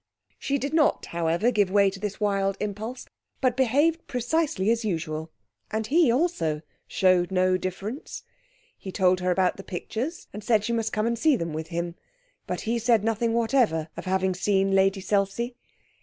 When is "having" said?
14.05-14.33